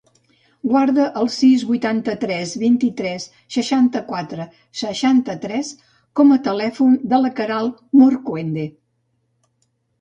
Guarda 0.69 1.03
el 1.23 1.27
sis, 1.33 1.65
vuitanta-tres, 1.71 2.53
vint-i-tres, 2.63 3.27
seixanta-quatre, 3.57 4.49
seixanta-tres 4.81 5.71
com 6.21 6.35
a 6.39 6.41
telèfon 6.51 6.99
de 7.15 7.23
la 7.25 7.35
Queralt 7.41 7.81
Morcuende. 8.03 8.69